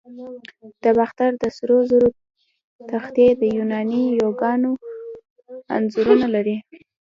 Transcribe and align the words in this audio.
د 0.81 0.83
باختر 0.97 1.31
د 1.41 1.43
سرو 1.57 1.77
زرو 1.89 2.09
تختې 2.91 3.27
د 3.41 3.43
یوناني 3.57 4.03
دیوگانو 4.19 4.71
انځورونه 5.75 6.27
لري 6.35 6.57